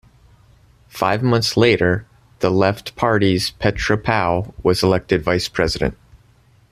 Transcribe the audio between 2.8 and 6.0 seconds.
Party's Petra Pau was elected vice president.